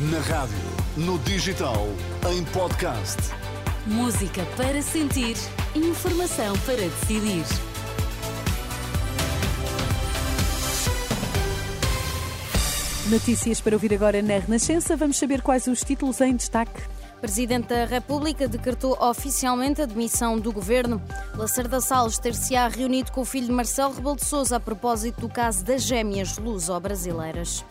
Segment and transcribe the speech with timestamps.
[0.00, 0.56] Na rádio,
[0.96, 1.88] no digital,
[2.30, 3.16] em podcast.
[3.84, 5.36] Música para sentir,
[5.74, 7.44] informação para decidir.
[13.10, 14.96] Notícias para ouvir agora na Renascença.
[14.96, 16.80] Vamos saber quais os títulos em destaque.
[17.20, 21.02] Presidente da República decretou oficialmente a demissão do governo.
[21.34, 25.28] Lacerda Salles ter-se-á reunido com o filho de Marcelo Rebelo de Sousa a propósito do
[25.28, 27.64] caso das gêmeas luso-brasileiras.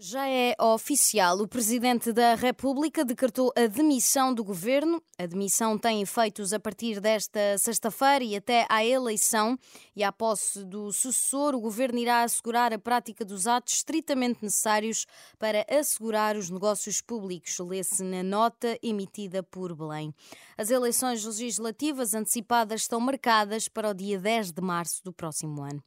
[0.00, 1.40] Já é oficial.
[1.40, 5.02] O Presidente da República decretou a demissão do governo.
[5.18, 9.58] A demissão tem efeitos a partir desta sexta-feira e até à eleição
[9.96, 11.52] e à posse do sucessor.
[11.52, 15.04] O governo irá assegurar a prática dos atos estritamente necessários
[15.36, 17.58] para assegurar os negócios públicos.
[17.58, 20.14] Lê-se na nota emitida por Belém.
[20.56, 25.82] As eleições legislativas antecipadas estão marcadas para o dia 10 de março do próximo ano.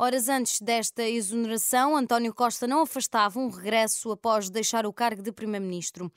[0.00, 5.32] Horas antes desta exoneração, António Costa não afastava um regresso após deixar o cargo de
[5.32, 6.08] Primeiro-Ministro.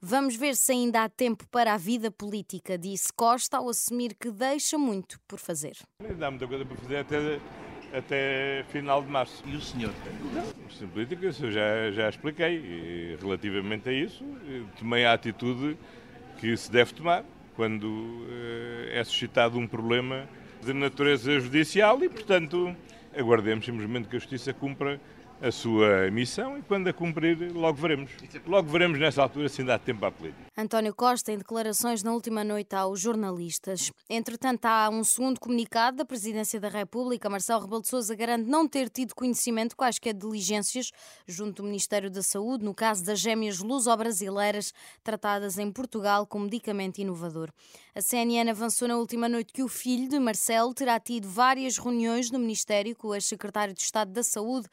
[0.00, 4.30] Vamos ver se ainda há tempo para a vida política, disse Costa ao assumir que
[4.30, 5.76] deixa muito por fazer.
[6.02, 7.40] Ainda há muita coisa para fazer até,
[7.92, 9.42] até final de março.
[9.46, 9.92] E o senhor?
[10.32, 12.56] Não, política, eu já, já expliquei.
[12.56, 14.24] E, relativamente a isso,
[14.78, 15.76] tomei a atitude
[16.38, 17.22] que se deve tomar
[17.54, 20.26] quando uh, é suscitado um problema
[20.62, 22.74] de natureza judicial e, portanto,
[23.16, 25.00] aguardemos simplesmente que a Justiça cumpra
[25.40, 28.10] a sua missão e quando a cumprir, logo veremos.
[28.46, 30.46] Logo veremos nessa altura se ainda há tempo a política.
[30.56, 33.92] António Costa, em declarações na última noite aos jornalistas.
[34.08, 37.28] Entretanto, há um segundo comunicado da Presidência da República.
[37.28, 40.90] Marcelo Rebelo de Sousa garante não ter tido conhecimento quaisquer diligências
[41.26, 44.72] junto do Ministério da Saúde no caso das gêmeas luso-brasileiras
[45.04, 47.50] tratadas em Portugal com medicamento inovador.
[47.94, 52.30] A CNN avançou na última noite que o filho de Marcelo terá tido várias reuniões
[52.30, 54.68] no Ministério com o ex-secretário de Estado da Saúde,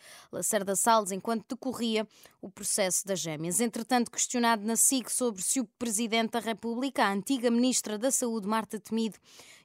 [0.54, 2.08] Lacerda Salles, enquanto decorria
[2.40, 3.60] o processo das gêmeas.
[3.60, 8.48] Entretanto, questionado na SIC sobre se o Presidente da República, a antiga Ministra da Saúde,
[8.48, 9.18] Marta Temido,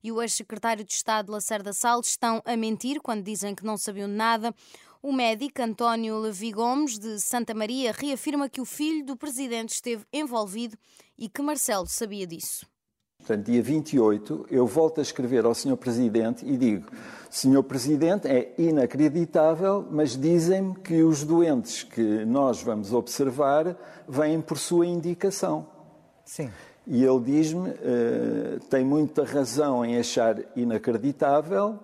[0.03, 4.09] e o ex-secretário de Estado, Lacerda Salles, estão a mentir quando dizem que não sabiam
[4.09, 4.55] nada.
[5.03, 10.07] O médico António Levi Gomes, de Santa Maria, reafirma que o filho do Presidente esteve
[10.11, 10.79] envolvido
[11.19, 12.67] e que Marcelo sabia disso.
[13.19, 15.77] Portanto, dia 28, eu volto a escrever ao Sr.
[15.77, 16.91] Presidente e digo:
[17.29, 17.63] Sr.
[17.63, 23.77] Presidente, é inacreditável, mas dizem-me que os doentes que nós vamos observar
[24.09, 25.67] vêm por sua indicação.
[26.25, 26.51] Sim.
[26.91, 31.79] E ele diz-me, uh, tem muita razão em achar inacreditável.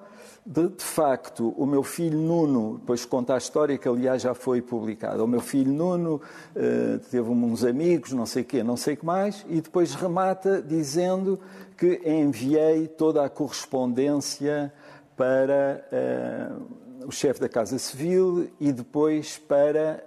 [0.46, 4.62] De, de, facto, o meu filho Nuno, depois conta a história que aliás já foi
[4.62, 5.22] publicada.
[5.22, 6.22] O meu filho Nuno
[6.56, 11.38] uh, teve uns amigos, não sei quê, não sei que mais, e depois remata dizendo
[11.76, 14.72] que enviei toda a correspondência
[15.14, 20.02] para uh, o chefe da Casa Civil e depois para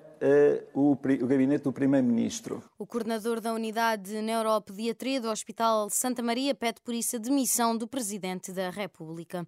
[0.73, 2.63] o, o gabinete do Primeiro-Ministro.
[2.77, 7.87] O coordenador da unidade neuropediatria do Hospital Santa Maria pede por isso a demissão do
[7.87, 9.45] Presidente da República.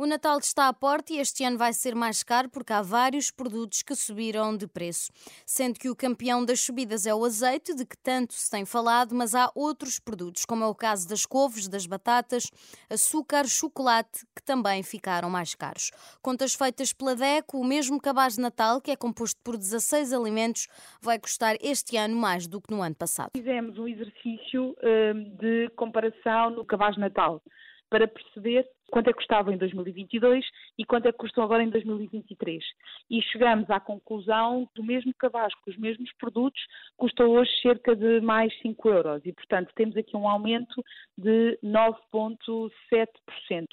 [0.00, 3.30] O Natal está à porta e este ano vai ser mais caro porque há vários
[3.30, 5.12] produtos que subiram de preço.
[5.44, 9.14] Sendo que o campeão das subidas é o azeite, de que tanto se tem falado,
[9.14, 12.44] mas há outros produtos, como é o caso das couves, das batatas,
[12.88, 15.90] açúcar, chocolate, que também ficaram mais caros.
[16.22, 20.66] Contas feitas pela DECO, o mesmo cabaz de Natal, que é composto por 16 alimentos,
[21.02, 23.32] vai custar este ano mais do que no ano passado.
[23.36, 27.42] Fizemos um exercício hum, de comparação no cabaz de Natal
[27.90, 30.44] para perceber quanto é que custava em 2022
[30.78, 32.62] e quanto é que custam agora em 2023.
[33.08, 36.60] E chegamos à conclusão que o mesmo cabaz com os mesmos produtos
[36.96, 40.84] custa hoje cerca de mais 5 euros e, portanto, temos aqui um aumento
[41.16, 43.66] de 9,7%.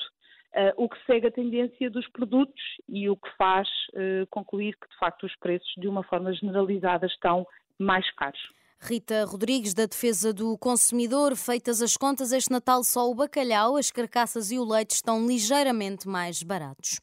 [0.54, 4.90] Uh, o que segue a tendência dos produtos e o que faz uh, concluir que,
[4.90, 7.46] de facto, os preços, de uma forma generalizada, estão
[7.78, 8.40] mais caros.
[8.80, 13.92] Rita Rodrigues, da Defesa do Consumidor, feitas as contas, este Natal só o bacalhau, as
[13.92, 17.00] carcaças e o leite estão ligeiramente mais baratos.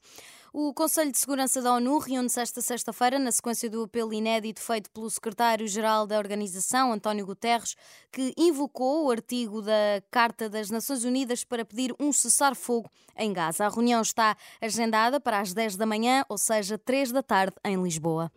[0.56, 4.88] O Conselho de Segurança da ONU reúne-se esta sexta-feira na sequência do apelo inédito feito
[4.88, 7.74] pelo secretário-geral da organização, António Guterres,
[8.12, 12.88] que invocou o artigo da Carta das Nações Unidas para pedir um cessar-fogo
[13.18, 13.66] em Gaza.
[13.66, 17.82] A reunião está agendada para as 10 da manhã, ou seja, 3 da tarde, em
[17.82, 18.30] Lisboa.